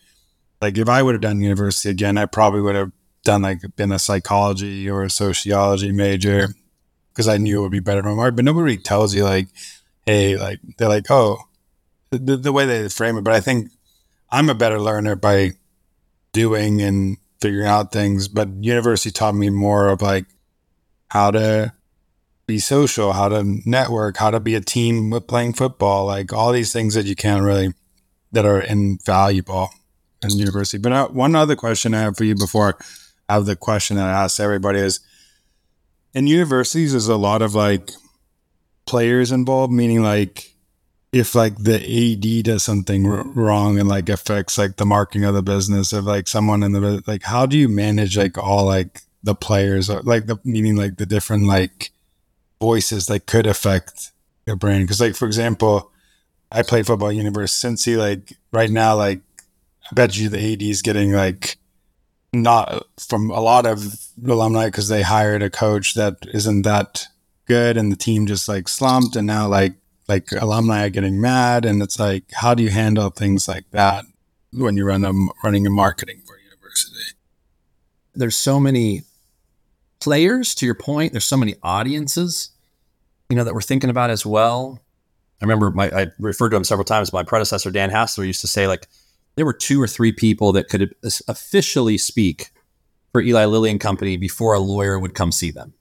[0.61, 2.93] like if I would have done university again, I probably would have
[3.25, 6.47] done like been a psychology or a sociology major
[7.11, 8.37] because I knew it would be better than art.
[8.37, 9.47] But nobody tells you like,
[10.05, 11.37] hey, like they're like, oh,
[12.11, 13.23] the, the way they frame it.
[13.23, 13.71] But I think
[14.29, 15.51] I'm a better learner by
[16.31, 18.27] doing and figuring out things.
[18.27, 20.25] But university taught me more of like
[21.09, 21.73] how to
[22.45, 26.51] be social, how to network, how to be a team with playing football, like all
[26.51, 27.73] these things that you can't really
[28.31, 29.69] that are invaluable
[30.23, 30.77] in university.
[30.77, 32.77] But uh, one other question I have for you before
[33.29, 34.99] I have the question that I ask everybody is
[36.13, 37.91] in universities there's a lot of like
[38.85, 40.53] players involved, meaning like
[41.13, 45.35] if like the AD does something r- wrong and like affects like the marketing of
[45.35, 49.01] the business of like someone in the like how do you manage like all like
[49.21, 51.91] the players or, like the meaning like the different like
[52.59, 54.11] voices that could affect
[54.47, 54.83] your brand?
[54.83, 55.91] Because like for example
[56.51, 59.21] I play football at University Cincy like right now like
[59.91, 61.57] I bet you the AD is getting like
[62.33, 67.05] not from a lot of alumni because they hired a coach that isn't that
[67.45, 69.75] good and the team just like slumped and now like
[70.07, 74.05] like alumni are getting mad and it's like how do you handle things like that
[74.51, 77.15] when you run a running a marketing for a university?
[78.13, 79.03] There's so many
[79.99, 81.13] players to your point.
[81.13, 82.53] There's so many audiences
[83.33, 84.79] you know that we're thinking about as well.
[85.41, 88.47] I remember my i referred to him several times my predecessor dan hasler used to
[88.47, 88.87] say like
[89.35, 90.93] there were two or three people that could
[91.27, 92.51] officially speak
[93.11, 95.73] for eli lilly and company before a lawyer would come see them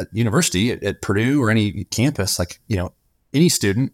[0.00, 2.92] at university at, at purdue or any campus like you know
[3.32, 3.92] any student,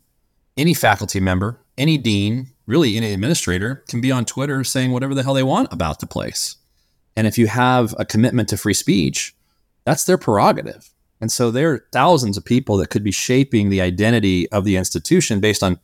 [0.57, 5.23] any faculty member, any dean, really any administrator can be on Twitter saying whatever the
[5.23, 6.57] hell they want about the place.
[7.17, 9.35] And if you have a commitment to free speech,
[9.85, 10.91] that's their prerogative.
[11.21, 14.77] And so there are thousands of people that could be shaping the identity of the
[14.77, 15.79] institution based on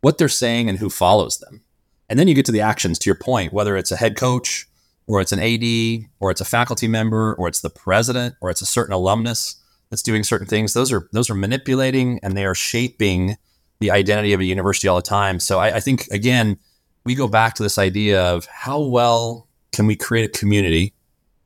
[0.00, 1.62] what they're saying and who follows them.
[2.08, 4.66] And then you get to the actions, to your point, whether it's a head coach
[5.06, 8.62] or it's an AD or it's a faculty member or it's the president or it's
[8.62, 9.56] a certain alumnus
[9.90, 10.74] that's doing certain things.
[10.74, 13.36] Those are those are manipulating and they are shaping
[13.80, 15.40] the identity of a university all the time.
[15.40, 16.58] So I, I think again,
[17.04, 20.94] we go back to this idea of how well can we create a community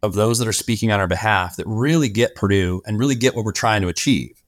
[0.03, 3.37] of those that are speaking on our behalf that really get Purdue and really get
[3.37, 4.43] what we're trying to achieve.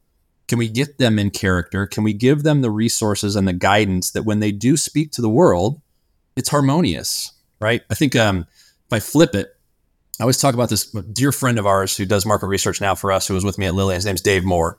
[0.48, 1.86] Can we get them in character?
[1.86, 5.22] Can we give them the resources and the guidance that when they do speak to
[5.22, 5.80] the world,
[6.36, 7.82] it's harmonious, right?
[7.88, 8.46] I think um,
[8.86, 9.56] if I flip it,
[10.20, 13.10] I always talk about this dear friend of ours who does market research now for
[13.10, 13.96] us, who was with me at Lilly.
[13.96, 14.78] His name's Dave Moore.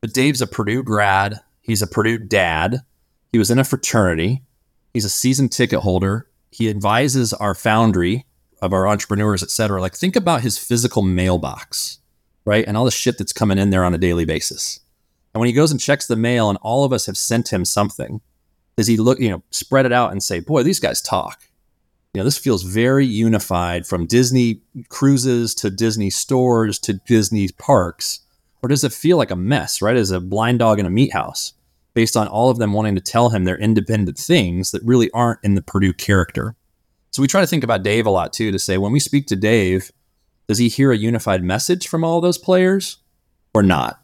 [0.00, 1.40] But Dave's a Purdue grad.
[1.60, 2.82] He's a Purdue dad.
[3.32, 4.42] He was in a fraternity.
[4.94, 6.28] He's a season ticket holder.
[6.50, 8.24] He advises our foundry
[8.62, 9.80] of our entrepreneurs, et cetera.
[9.80, 11.98] Like, think about his physical mailbox,
[12.44, 12.64] right?
[12.66, 14.80] And all the shit that's coming in there on a daily basis.
[15.34, 17.64] And when he goes and checks the mail, and all of us have sent him
[17.64, 18.20] something,
[18.76, 21.47] does he look, you know, spread it out and say, boy, these guys talk?
[22.18, 28.20] Know, this feels very unified from Disney cruises to Disney stores to Disney parks.
[28.60, 29.96] Or does it feel like a mess, right?
[29.96, 31.52] As a blind dog in a meat house,
[31.94, 35.38] based on all of them wanting to tell him their independent things that really aren't
[35.44, 36.56] in the Purdue character.
[37.12, 39.26] So we try to think about Dave a lot too to say when we speak
[39.28, 39.92] to Dave,
[40.48, 42.98] does he hear a unified message from all those players
[43.54, 44.02] or not?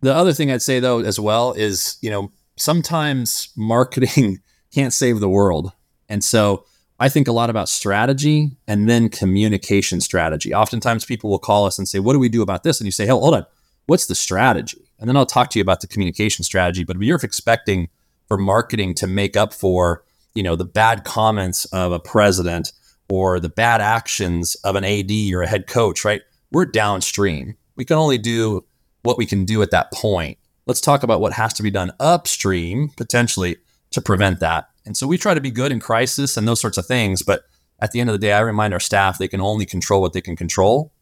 [0.00, 4.40] The other thing I'd say though as well is, you know, sometimes marketing
[4.74, 5.72] can't save the world.
[6.08, 6.66] And so
[7.02, 10.54] I think a lot about strategy and then communication strategy.
[10.54, 12.78] Oftentimes people will call us and say, What do we do about this?
[12.78, 13.44] And you say, Hey, hold on,
[13.86, 14.78] what's the strategy?
[15.00, 16.84] And then I'll talk to you about the communication strategy.
[16.84, 17.88] But if you're expecting
[18.28, 22.72] for marketing to make up for, you know, the bad comments of a president
[23.10, 26.22] or the bad actions of an AD or a head coach, right?
[26.52, 27.56] We're downstream.
[27.74, 28.64] We can only do
[29.02, 30.38] what we can do at that point.
[30.66, 33.56] Let's talk about what has to be done upstream, potentially,
[33.90, 34.68] to prevent that.
[34.84, 37.22] And so we try to be good in crisis and those sorts of things.
[37.22, 37.44] But
[37.80, 40.12] at the end of the day, I remind our staff they can only control what
[40.12, 40.92] they can control.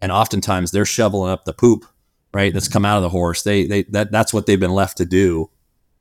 [0.00, 1.84] And oftentimes they're shoveling up the poop,
[2.32, 2.52] right?
[2.52, 3.42] That's come out of the horse.
[3.42, 5.50] They, they, that, that's what they've been left to do.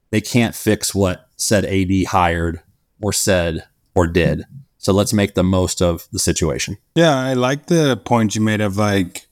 [0.09, 2.61] They can't fix what said AD hired
[3.01, 3.65] or said
[3.95, 4.43] or did.
[4.77, 6.77] So let's make the most of the situation.
[6.95, 9.27] Yeah, I like the point you made of like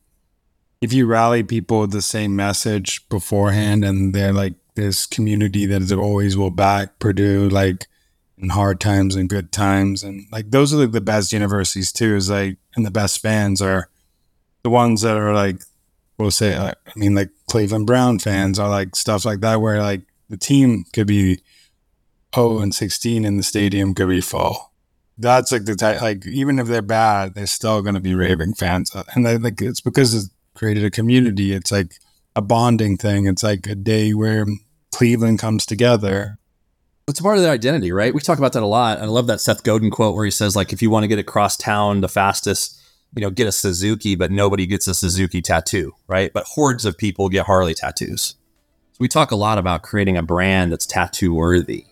[0.81, 5.81] if you rally people with the same message beforehand and they're like this community that
[5.81, 7.87] is always will back Purdue like
[8.41, 10.04] in hard times and good times.
[10.04, 13.62] And like those are like the best universities too is like and the best fans
[13.62, 13.89] are
[14.63, 15.62] the ones that are like
[16.17, 19.82] we'll say uh, I mean like Cleveland Brown fans are like stuff like that where
[19.82, 21.39] like the team could be
[22.34, 24.71] 0 and 16 and the stadium could be full.
[25.17, 28.56] That's like the type like even if they're bad they're still going to be raving
[28.56, 28.91] fans.
[29.13, 31.54] And they, like it's because it's created a community.
[31.54, 31.93] It's like
[32.36, 33.27] a bonding thing.
[33.27, 34.45] It's like a day where
[34.91, 36.38] cleveland comes together
[37.07, 39.41] it's part of their identity right we talk about that a lot i love that
[39.41, 42.09] seth godin quote where he says like if you want to get across town the
[42.09, 42.79] fastest
[43.15, 46.97] you know get a suzuki but nobody gets a suzuki tattoo right but hordes of
[46.97, 48.35] people get harley tattoos
[48.91, 51.85] so we talk a lot about creating a brand that's tattoo worthy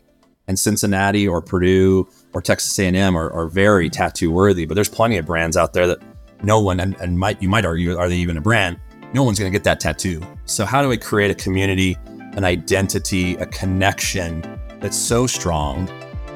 [0.50, 5.18] and cincinnati or purdue or Texas A&M are, are very tattoo worthy, but there's plenty
[5.18, 6.00] of brands out there that
[6.42, 8.80] no one and, and might you might argue are they even a brand?
[9.14, 10.22] No one's going to get that tattoo.
[10.46, 14.42] So how do we create a community, an identity, a connection
[14.80, 15.86] that's so strong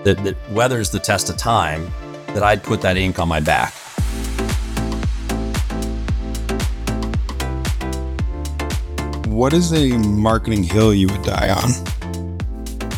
[0.04, 1.92] that, that weathers the test of time
[2.28, 3.74] that I'd put that ink on my back?
[9.28, 11.72] What is a marketing hill you would die on?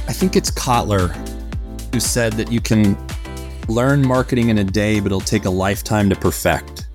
[0.07, 1.13] I think it's Kotler
[1.93, 2.97] who said that you can
[3.67, 6.87] learn marketing in a day, but it'll take a lifetime to perfect.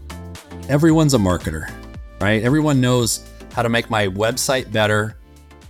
[0.68, 1.72] Everyone's a marketer,
[2.20, 2.42] right?
[2.42, 5.16] Everyone knows how to make my website better.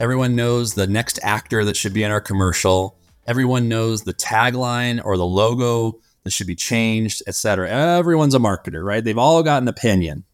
[0.00, 2.98] Everyone knows the next actor that should be in our commercial.
[3.26, 7.70] Everyone knows the tagline or the logo that should be changed, etc.
[7.70, 9.04] Everyone's a marketer, right?
[9.04, 10.24] They've all got an opinion.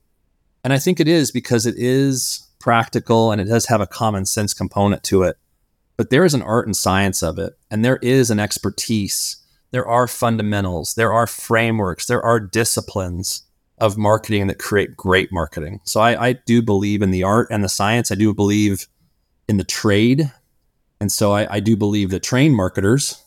[0.64, 4.24] And I think it is because it is practical and it does have a common
[4.24, 5.36] sense component to it
[5.96, 9.36] but there is an art and science of it, and there is an expertise.
[9.70, 13.42] There are fundamentals, there are frameworks, there are disciplines
[13.78, 15.80] of marketing that create great marketing.
[15.84, 18.10] So I, I do believe in the art and the science.
[18.10, 18.86] I do believe
[19.48, 20.30] in the trade.
[21.00, 23.22] And so I, I do believe that trained marketers,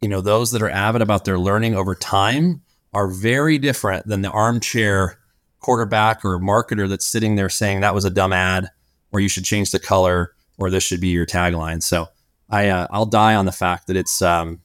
[0.00, 4.22] you know, those that are avid about their learning over time are very different than
[4.22, 5.18] the armchair
[5.60, 8.68] quarterback or marketer that's sitting there saying that was a dumb ad
[9.12, 11.82] or you should change the color or this should be your tagline.
[11.82, 12.08] So
[12.50, 14.60] I uh, I'll die on the fact that it's um,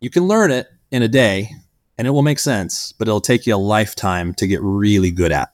[0.00, 1.50] you can learn it in a day
[1.98, 5.32] and it will make sense, but it'll take you a lifetime to get really good
[5.32, 5.52] at.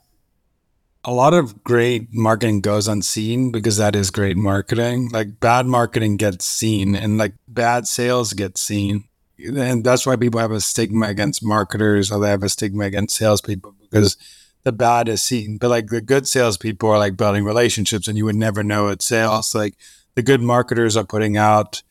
[1.08, 5.08] A lot of great marketing goes unseen because that is great marketing.
[5.08, 9.04] Like bad marketing gets seen and like bad sales get seen.
[9.38, 13.16] And that's why people have a stigma against marketers or they have a stigma against
[13.16, 14.18] salespeople because
[14.64, 15.56] the bad is seen.
[15.56, 19.06] But like the good salespeople are like building relationships, and you would never know it's
[19.06, 19.54] sales.
[19.54, 19.76] Like
[20.14, 21.82] the good marketers are putting out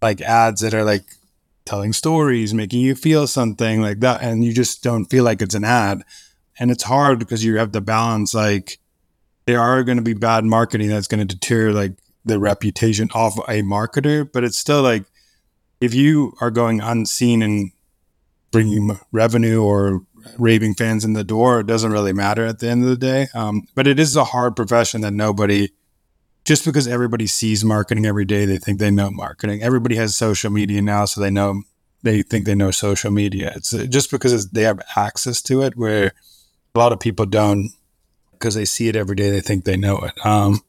[0.00, 1.04] like ads that are like
[1.66, 5.54] telling stories, making you feel something like that, and you just don't feel like it's
[5.54, 6.04] an ad.
[6.62, 8.78] And it's hard because you have to balance like
[9.46, 13.36] there are going to be bad marketing that's going to deter like the reputation of
[13.48, 15.04] a marketer, but it's still like
[15.80, 17.72] if you are going unseen and
[18.52, 20.02] bringing revenue or
[20.38, 21.58] raving fans in the door.
[21.58, 23.26] It doesn't really matter at the end of the day.
[23.34, 25.70] Um, but it is a hard profession that nobody,
[26.44, 29.62] just because everybody sees marketing every day, they think they know marketing.
[29.62, 31.62] Everybody has social media now, so they know
[32.04, 33.52] they think they know social media.
[33.56, 36.12] It's uh, just because they have access to it, where
[36.74, 37.70] a lot of people don't
[38.32, 39.30] because they see it every day.
[39.30, 40.26] They think they know it.
[40.26, 40.60] Um,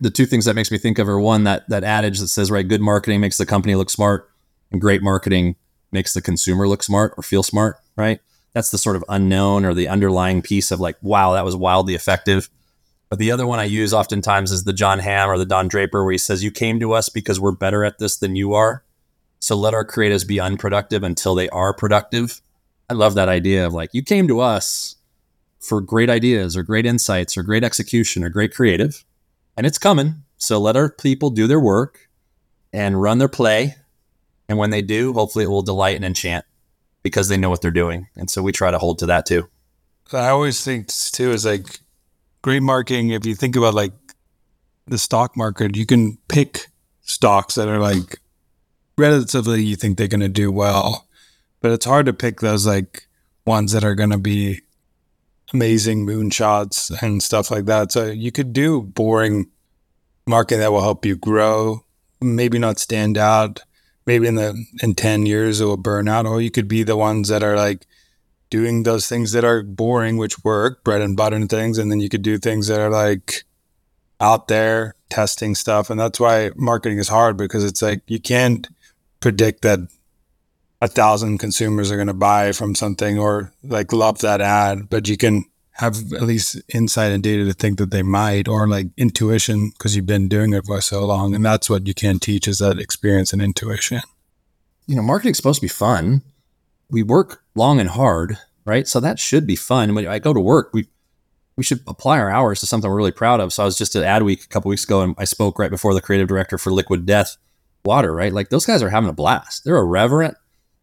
[0.00, 2.50] the two things that makes me think of are one that that adage that says
[2.50, 4.30] right, good marketing makes the company look smart,
[4.70, 5.56] and great marketing
[5.90, 8.20] makes the consumer look smart or feel smart, right?
[8.58, 11.94] that's the sort of unknown or the underlying piece of like, wow, that was wildly
[11.94, 12.48] effective.
[13.08, 16.02] But the other one I use oftentimes is the Jon Hamm or the Don Draper,
[16.02, 18.84] where he says, You came to us because we're better at this than you are.
[19.40, 22.42] So let our creatives be unproductive until they are productive.
[22.90, 24.96] I love that idea of like, you came to us
[25.60, 29.04] for great ideas or great insights or great execution or great creative,
[29.56, 30.22] and it's coming.
[30.36, 32.08] So let our people do their work
[32.72, 33.76] and run their play.
[34.48, 36.44] And when they do, hopefully it will delight and enchant
[37.02, 38.08] because they know what they're doing.
[38.16, 39.48] And so we try to hold to that too.
[40.12, 41.80] I always think too is like
[42.42, 43.10] great marketing.
[43.10, 43.92] If you think about like
[44.86, 46.68] the stock market, you can pick
[47.02, 48.20] stocks that are like
[48.96, 51.08] relatively you think they're going to do well,
[51.60, 53.06] but it's hard to pick those like
[53.46, 54.60] ones that are going to be
[55.52, 57.92] amazing moonshots and stuff like that.
[57.92, 59.50] So you could do boring
[60.26, 61.84] marketing that will help you grow,
[62.20, 63.62] maybe not stand out,
[64.08, 66.96] maybe in the in 10 years it will burn out or you could be the
[66.96, 67.86] ones that are like
[68.48, 72.00] doing those things that are boring which work bread and butter and things and then
[72.00, 73.44] you could do things that are like
[74.18, 78.68] out there testing stuff and that's why marketing is hard because it's like you can't
[79.20, 79.78] predict that
[80.80, 85.08] a thousand consumers are going to buy from something or like love that ad but
[85.08, 88.88] you can have at least insight and data to think that they might or like
[88.96, 92.48] intuition because you've been doing it for so long and that's what you can teach
[92.48, 94.00] is that experience and intuition.
[94.86, 96.22] You know marketing's supposed to be fun.
[96.90, 98.86] We work long and hard right?
[98.86, 99.94] So that should be fun.
[99.94, 100.88] When i go to work we
[101.56, 103.52] we should apply our hours to something we're really proud of.
[103.52, 105.94] So i was just at adweek a couple weeks ago and i spoke right before
[105.94, 107.36] the creative director for liquid death
[107.84, 108.32] water right?
[108.32, 109.64] Like those guys are having a blast.
[109.64, 110.36] They're irreverent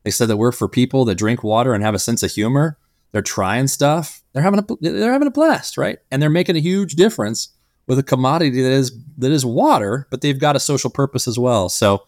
[0.06, 2.78] they said that we're for people that drink water and have a sense of humor
[3.16, 4.22] they're trying stuff.
[4.34, 6.00] They're having a they're having a blast, right?
[6.12, 7.48] And they're making a huge difference
[7.88, 11.40] with a commodity that is that is water, but they've got a social purpose as
[11.40, 11.70] well.
[11.70, 12.06] So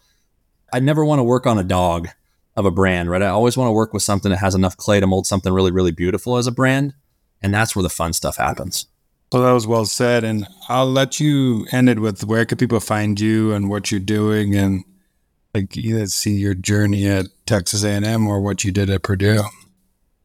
[0.73, 2.09] I never want to work on a dog
[2.57, 3.21] of a brand, right?
[3.21, 5.71] I always want to work with something that has enough clay to mold something really,
[5.71, 6.93] really beautiful as a brand.
[7.41, 8.87] And that's where the fun stuff happens.
[9.31, 10.25] So that was well said.
[10.25, 14.01] And I'll let you end it with where can people find you and what you're
[14.01, 14.83] doing and
[15.53, 19.43] like either see your journey at Texas A&M or what you did at Purdue.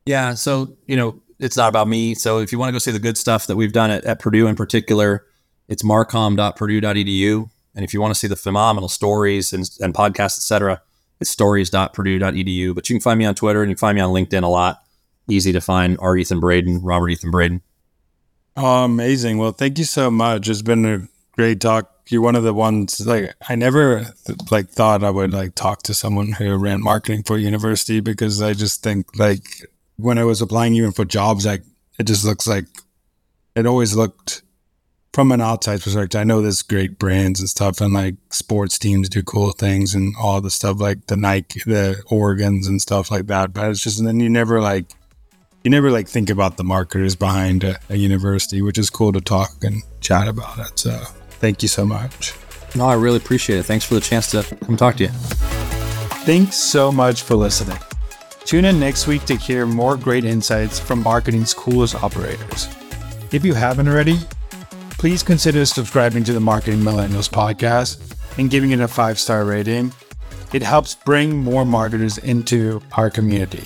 [0.05, 0.35] Yeah.
[0.35, 2.15] So, you know, it's not about me.
[2.15, 4.21] So if you want to go see the good stuff that we've done at, at
[4.21, 5.27] Purdue in particular,
[5.69, 7.51] it's marcom.purdue.edu.
[7.75, 10.83] And if you want to see the phenomenal stories and, and podcasts, etc.,
[11.21, 12.75] it's stories.purdue.edu.
[12.75, 14.49] But you can find me on Twitter and you can find me on LinkedIn a
[14.49, 14.83] lot.
[15.29, 16.17] Easy to find R.
[16.17, 17.63] Ethan Braden, Robert Ethan Braden.
[18.57, 19.39] Oh, amazing.
[19.39, 20.49] Well, thank you so much.
[20.49, 21.92] It's been a great talk.
[22.09, 24.07] You're one of the ones like I never
[24.51, 28.55] like thought I would like talk to someone who ran marketing for university because I
[28.55, 29.47] just think like
[29.97, 31.63] when I was applying even for jobs, like
[31.99, 32.67] it just looks like
[33.55, 34.43] it always looked
[35.13, 36.19] from an outside perspective.
[36.19, 40.15] I know there's great brands and stuff, and like sports teams do cool things and
[40.19, 43.53] all the stuff like the Nike, the Oregons and stuff like that.
[43.53, 44.87] But it's just, and then you never like,
[45.65, 49.21] you never like think about the marketers behind a, a university, which is cool to
[49.21, 50.79] talk and chat about it.
[50.79, 51.01] So
[51.43, 52.35] thank you so much.
[52.75, 53.65] No, I really appreciate it.
[53.65, 55.11] Thanks for the chance to come talk to you.
[56.25, 57.77] Thanks so much for listening.
[58.45, 62.69] Tune in next week to hear more great insights from marketing's coolest operators.
[63.33, 64.19] If you haven't already,
[64.93, 67.99] please consider subscribing to the Marketing Millennials podcast
[68.39, 69.93] and giving it a five star rating.
[70.53, 73.65] It helps bring more marketers into our community.